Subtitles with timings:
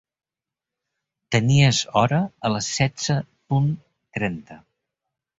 [1.35, 3.17] Tenies hora a les setze
[3.53, 3.69] punt
[4.19, 4.59] trenta.